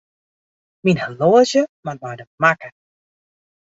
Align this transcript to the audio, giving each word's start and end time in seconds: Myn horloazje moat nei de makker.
Myn 0.85 1.01
horloazje 1.03 1.65
moat 1.85 1.99
nei 2.05 2.17
de 2.19 2.25
makker. 2.43 2.73